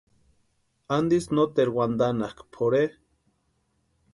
[0.97, 2.83] ¿Antisï noteru wantanhakʼi pʼorhe?